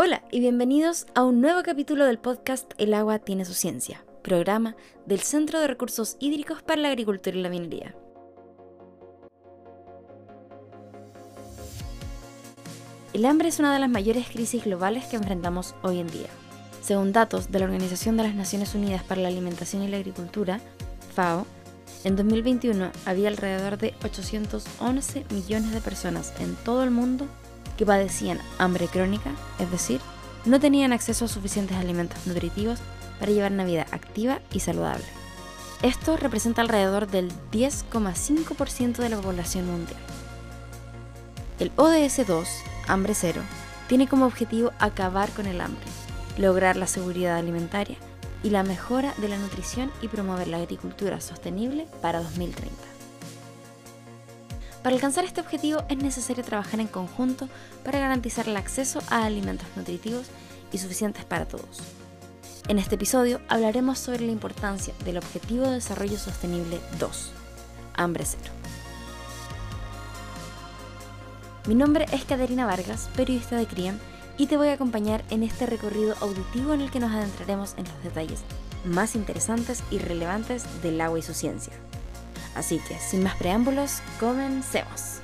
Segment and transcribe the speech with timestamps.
[0.00, 4.76] Hola y bienvenidos a un nuevo capítulo del podcast El agua tiene su ciencia, programa
[5.06, 7.96] del Centro de Recursos Hídricos para la Agricultura y la Minería.
[13.12, 16.28] El hambre es una de las mayores crisis globales que enfrentamos hoy en día.
[16.80, 20.60] Según datos de la Organización de las Naciones Unidas para la Alimentación y la Agricultura,
[21.16, 21.44] FAO,
[22.04, 27.26] en 2021 había alrededor de 811 millones de personas en todo el mundo
[27.78, 30.00] que padecían hambre crónica, es decir,
[30.44, 32.80] no tenían acceso a suficientes alimentos nutritivos
[33.18, 35.04] para llevar una vida activa y saludable.
[35.82, 40.00] Esto representa alrededor del 10,5% de la población mundial.
[41.60, 42.48] El ODS 2,
[42.88, 43.42] Hambre Cero,
[43.86, 45.86] tiene como objetivo acabar con el hambre,
[46.36, 47.96] lograr la seguridad alimentaria
[48.42, 52.87] y la mejora de la nutrición y promover la agricultura sostenible para 2030.
[54.82, 57.48] Para alcanzar este objetivo es necesario trabajar en conjunto
[57.84, 60.26] para garantizar el acceso a alimentos nutritivos
[60.72, 61.80] y suficientes para todos.
[62.68, 67.32] En este episodio hablaremos sobre la importancia del Objetivo de Desarrollo Sostenible 2,
[67.94, 68.52] Hambre Cero.
[71.66, 73.98] Mi nombre es Caterina Vargas, periodista de CRIAM,
[74.36, 77.84] y te voy a acompañar en este recorrido auditivo en el que nos adentraremos en
[77.84, 78.40] los detalles
[78.84, 81.72] más interesantes y relevantes del agua y su ciencia.
[82.58, 85.20] Así que, sin más preámbulos, comencemos.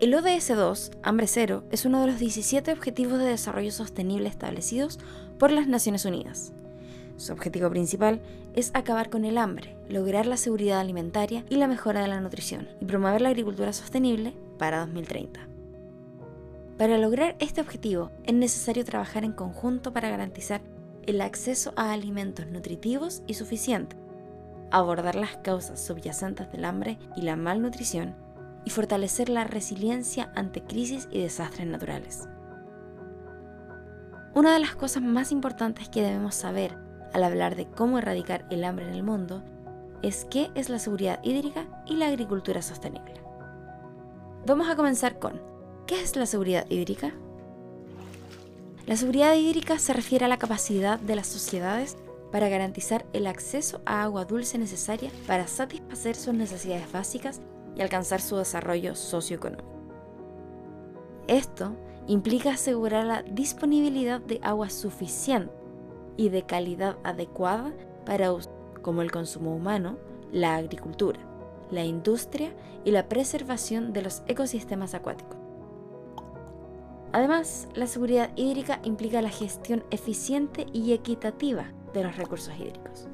[0.00, 4.98] El ODS 2, Hambre Cero, es uno de los 17 Objetivos de Desarrollo Sostenible establecidos
[5.38, 6.52] por las Naciones Unidas.
[7.18, 8.22] Su objetivo principal
[8.54, 12.66] es acabar con el hambre, lograr la seguridad alimentaria y la mejora de la nutrición,
[12.80, 15.46] y promover la agricultura sostenible para 2030.
[16.78, 20.62] Para lograr este objetivo es necesario trabajar en conjunto para garantizar
[21.08, 23.98] el acceso a alimentos nutritivos y suficientes,
[24.70, 28.14] abordar las causas subyacentes del hambre y la malnutrición
[28.66, 32.28] y fortalecer la resiliencia ante crisis y desastres naturales.
[34.34, 36.76] Una de las cosas más importantes que debemos saber
[37.14, 39.42] al hablar de cómo erradicar el hambre en el mundo
[40.02, 43.14] es qué es la seguridad hídrica y la agricultura sostenible.
[44.46, 45.40] Vamos a comenzar con,
[45.86, 47.14] ¿qué es la seguridad hídrica?
[48.88, 51.98] La seguridad hídrica se refiere a la capacidad de las sociedades
[52.32, 57.42] para garantizar el acceso a agua dulce necesaria para satisfacer sus necesidades básicas
[57.76, 59.68] y alcanzar su desarrollo socioeconómico.
[61.26, 65.52] Esto implica asegurar la disponibilidad de agua suficiente
[66.16, 67.74] y de calidad adecuada
[68.06, 68.50] para usos
[68.80, 69.98] como el consumo humano,
[70.32, 71.20] la agricultura,
[71.70, 72.54] la industria
[72.86, 75.47] y la preservación de los ecosistemas acuáticos.
[77.12, 83.08] Además, la seguridad hídrica implica la gestión eficiente y equitativa de los recursos hídricos,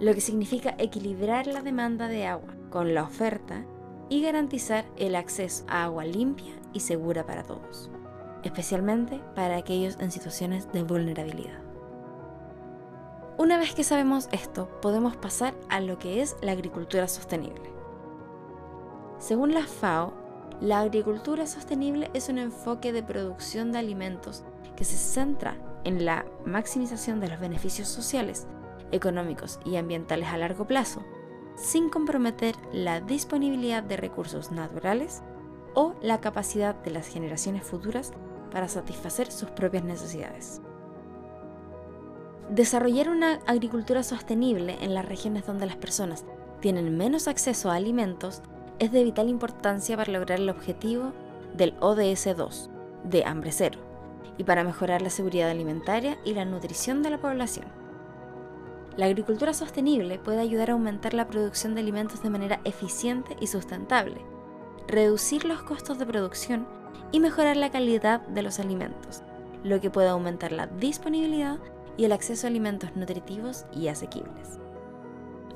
[0.00, 3.64] lo que significa equilibrar la demanda de agua con la oferta
[4.10, 7.90] y garantizar el acceso a agua limpia y segura para todos,
[8.42, 11.62] especialmente para aquellos en situaciones de vulnerabilidad.
[13.38, 17.70] Una vez que sabemos esto, podemos pasar a lo que es la agricultura sostenible.
[19.18, 20.12] Según la FAO,
[20.60, 24.42] la agricultura sostenible es un enfoque de producción de alimentos
[24.76, 28.46] que se centra en la maximización de los beneficios sociales,
[28.90, 31.04] económicos y ambientales a largo plazo,
[31.56, 35.22] sin comprometer la disponibilidad de recursos naturales
[35.74, 38.12] o la capacidad de las generaciones futuras
[38.50, 40.60] para satisfacer sus propias necesidades.
[42.50, 46.24] Desarrollar una agricultura sostenible en las regiones donde las personas
[46.60, 48.42] tienen menos acceso a alimentos
[48.78, 51.12] es de vital importancia para lograr el objetivo
[51.54, 52.70] del ODS 2,
[53.04, 53.78] de hambre cero,
[54.36, 57.66] y para mejorar la seguridad alimentaria y la nutrición de la población.
[58.96, 63.46] La agricultura sostenible puede ayudar a aumentar la producción de alimentos de manera eficiente y
[63.46, 64.20] sustentable,
[64.86, 66.66] reducir los costos de producción
[67.12, 69.22] y mejorar la calidad de los alimentos,
[69.62, 71.58] lo que puede aumentar la disponibilidad
[71.96, 74.57] y el acceso a alimentos nutritivos y asequibles.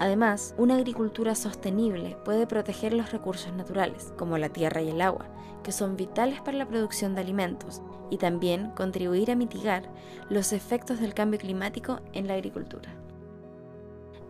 [0.00, 5.28] Además, una agricultura sostenible puede proteger los recursos naturales, como la tierra y el agua,
[5.62, 9.90] que son vitales para la producción de alimentos, y también contribuir a mitigar
[10.30, 12.90] los efectos del cambio climático en la agricultura.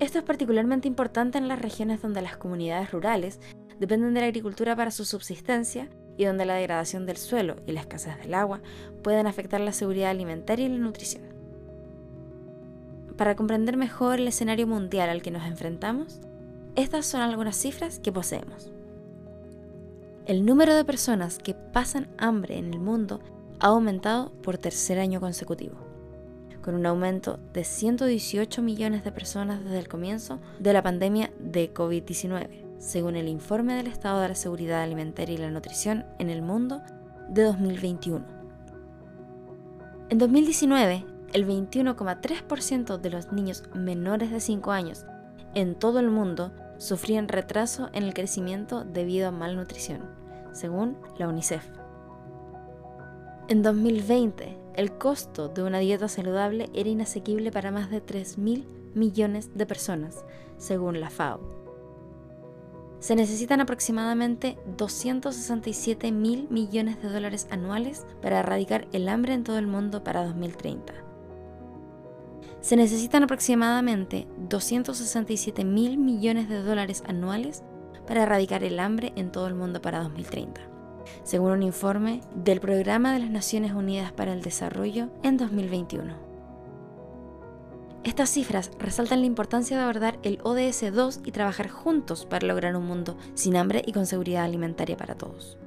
[0.01, 3.39] Esto es particularmente importante en las regiones donde las comunidades rurales
[3.79, 7.81] dependen de la agricultura para su subsistencia y donde la degradación del suelo y la
[7.81, 8.61] escasez del agua
[9.05, 11.40] pueden afectar la seguridad alimentaria y la nutrición.
[13.21, 16.21] Para comprender mejor el escenario mundial al que nos enfrentamos,
[16.75, 18.73] estas son algunas cifras que poseemos.
[20.25, 23.21] El número de personas que pasan hambre en el mundo
[23.59, 25.77] ha aumentado por tercer año consecutivo,
[26.63, 31.75] con un aumento de 118 millones de personas desde el comienzo de la pandemia de
[31.75, 36.41] COVID-19, según el informe del estado de la seguridad alimentaria y la nutrición en el
[36.41, 36.81] mundo
[37.29, 38.25] de 2021.
[40.09, 45.07] En 2019, el 21,3% de los niños menores de 5 años
[45.55, 50.03] en todo el mundo sufrían retraso en el crecimiento debido a malnutrición,
[50.53, 51.65] según la UNICEF.
[53.49, 59.51] En 2020, el costo de una dieta saludable era inasequible para más de 3.000 millones
[59.57, 60.25] de personas,
[60.57, 61.41] según la FAO.
[63.01, 69.59] Se necesitan aproximadamente 267 mil millones de dólares anuales para erradicar el hambre en todo
[69.59, 71.10] el mundo para 2030.
[72.61, 77.63] Se necesitan aproximadamente 267 mil millones de dólares anuales
[78.07, 80.61] para erradicar el hambre en todo el mundo para 2030,
[81.23, 86.31] según un informe del Programa de las Naciones Unidas para el Desarrollo en 2021.
[88.05, 92.77] Estas cifras resaltan la importancia de abordar el ODS 2 y trabajar juntos para lograr
[92.77, 95.59] un mundo sin hambre y con seguridad alimentaria para todos.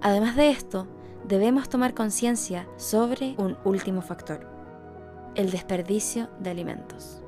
[0.00, 0.86] Además de esto,
[1.26, 4.57] debemos tomar conciencia sobre un último factor,
[5.38, 7.22] el desperdicio de alimentos.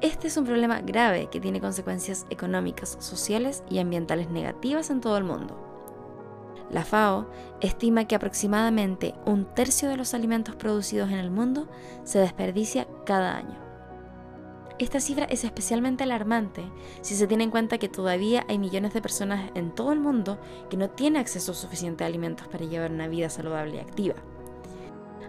[0.00, 5.18] Este es un problema grave que tiene consecuencias económicas, sociales y ambientales negativas en todo
[5.18, 5.58] el mundo.
[6.70, 7.28] La FAO
[7.60, 11.68] estima que aproximadamente un tercio de los alimentos producidos en el mundo
[12.04, 13.58] se desperdicia cada año.
[14.78, 16.62] Esta cifra es especialmente alarmante
[17.02, 20.40] si se tiene en cuenta que todavía hay millones de personas en todo el mundo
[20.70, 24.14] que no tienen acceso suficiente a alimentos para llevar una vida saludable y activa.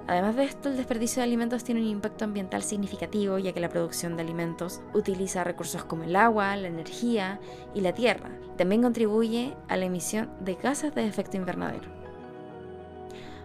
[0.07, 3.69] Además de esto, el desperdicio de alimentos tiene un impacto ambiental significativo, ya que la
[3.69, 7.39] producción de alimentos utiliza recursos como el agua, la energía
[7.73, 8.31] y la tierra.
[8.57, 11.89] También contribuye a la emisión de gases de efecto invernadero.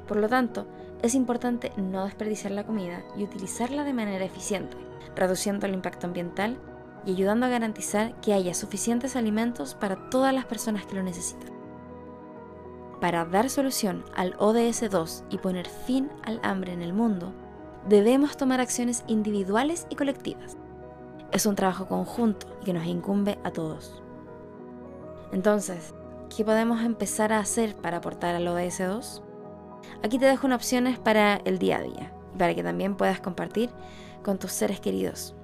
[0.08, 0.66] Por lo tanto,
[1.02, 4.76] es importante no desperdiciar la comida y utilizarla de manera eficiente,
[5.14, 6.58] reduciendo el impacto ambiental
[7.04, 11.55] y ayudando a garantizar que haya suficientes alimentos para todas las personas que lo necesitan.
[13.00, 17.32] Para dar solución al ODS 2 y poner fin al hambre en el mundo,
[17.88, 20.56] debemos tomar acciones individuales y colectivas.
[21.30, 24.02] Es un trabajo conjunto que nos incumbe a todos.
[25.32, 25.94] Entonces,
[26.34, 29.22] ¿qué podemos empezar a hacer para aportar al ODS 2?
[30.02, 33.20] Aquí te dejo unas opciones para el día a día y para que también puedas
[33.20, 33.70] compartir
[34.22, 35.36] con tus seres queridos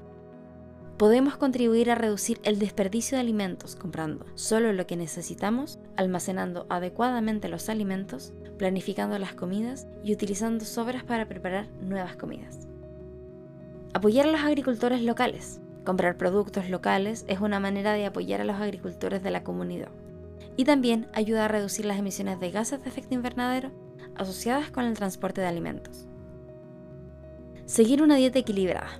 [1.03, 7.49] podemos contribuir a reducir el desperdicio de alimentos comprando solo lo que necesitamos, almacenando adecuadamente
[7.49, 12.69] los alimentos, planificando las comidas y utilizando sobras para preparar nuevas comidas.
[13.95, 15.61] Apoyar a los agricultores locales.
[15.85, 19.89] Comprar productos locales es una manera de apoyar a los agricultores de la comunidad
[20.57, 23.71] y también ayuda a reducir las emisiones de gases de efecto invernadero
[24.17, 26.07] asociadas con el transporte de alimentos.
[27.65, 28.91] Seguir una dieta equilibrada.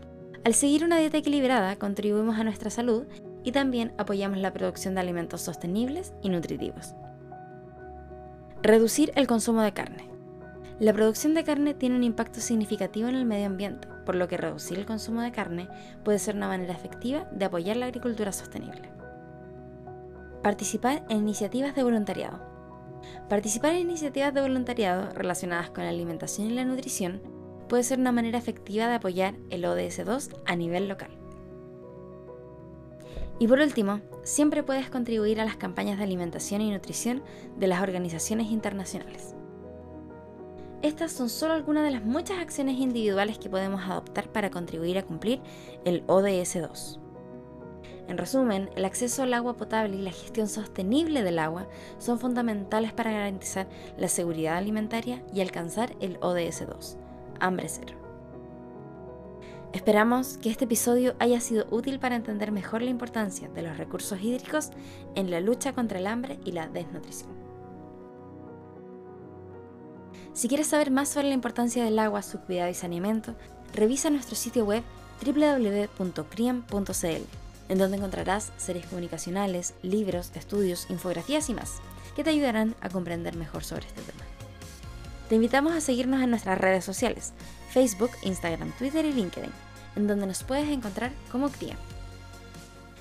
[0.45, 3.05] Al seguir una dieta equilibrada contribuimos a nuestra salud
[3.45, 6.95] y también apoyamos la producción de alimentos sostenibles y nutritivos.
[8.63, 10.09] Reducir el consumo de carne.
[10.79, 14.37] La producción de carne tiene un impacto significativo en el medio ambiente, por lo que
[14.37, 15.69] reducir el consumo de carne
[16.05, 18.91] puede ser una manera efectiva de apoyar la agricultura sostenible.
[20.43, 22.41] Participar en iniciativas de voluntariado.
[23.29, 27.23] Participar en iniciativas de voluntariado relacionadas con la alimentación y la nutrición
[27.69, 31.22] puede ser una manera efectiva de apoyar el ODS 2 a nivel local.
[33.43, 37.25] Y por último, siempre puedes contribuir a las campañas de alimentación y nutrición
[37.57, 39.35] de las organizaciones internacionales.
[40.81, 45.03] Estas son solo algunas de las muchas acciones individuales que podemos adoptar para contribuir a
[45.03, 45.41] cumplir
[45.85, 47.01] el ODS 2.
[48.07, 51.67] En resumen, el acceso al agua potable y la gestión sostenible del agua
[51.99, 53.67] son fundamentales para garantizar
[53.99, 56.97] la seguridad alimentaria y alcanzar el ODS 2
[57.41, 58.02] hambre cero.
[59.73, 64.21] Esperamos que este episodio haya sido útil para entender mejor la importancia de los recursos
[64.21, 64.69] hídricos
[65.15, 67.31] en la lucha contra el hambre y la desnutrición.
[70.35, 73.35] Si quieres saber más sobre la importancia del agua, su cuidado y saneamiento,
[73.75, 74.83] revisa nuestro sitio web
[75.25, 76.73] www.criam.cl,
[77.69, 81.81] en donde encontrarás series comunicacionales, libros, estudios, infografías y más,
[82.15, 84.12] que te ayudarán a comprender mejor sobre este tema.
[85.33, 87.33] Te invitamos a seguirnos en nuestras redes sociales,
[87.71, 89.51] Facebook, Instagram, Twitter y LinkedIn,
[89.97, 91.75] en donde nos puedes encontrar como CRIA.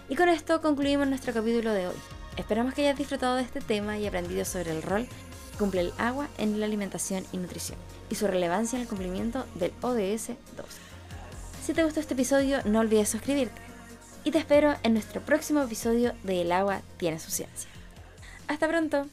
[0.08, 1.96] Y con esto concluimos nuestro capítulo de hoy.
[2.38, 5.10] Esperamos que hayas disfrutado de este tema y aprendido sobre el rol
[5.52, 7.78] que cumple el agua en la alimentación y nutrición
[8.10, 10.66] y su relevancia en el cumplimiento del ODS 2.
[11.66, 13.62] Si te gustó este episodio, no olvides suscribirte.
[14.24, 17.70] Y te espero en nuestro próximo episodio de El agua tiene su ciencia.
[18.48, 19.10] Hasta pronto.